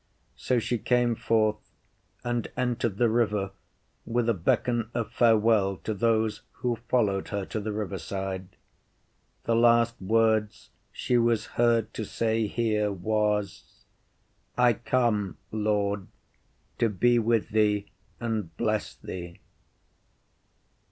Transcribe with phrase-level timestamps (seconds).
[0.35, 1.57] So she came forth
[2.23, 3.51] and entered the river
[4.03, 8.47] with a beckon of farewell to those who followed her to the river side.
[9.43, 13.83] The last words she was heard to say here was,
[14.57, 16.07] I come, Lord,
[16.79, 17.85] to be with thee
[18.19, 19.39] and bless thee.